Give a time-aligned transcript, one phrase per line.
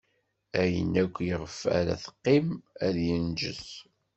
[0.61, 2.47] Ayen akk iɣef ara teqqim,
[2.85, 3.67] ad inǧes.